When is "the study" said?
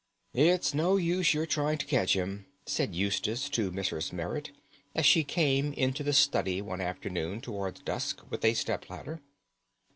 6.01-6.59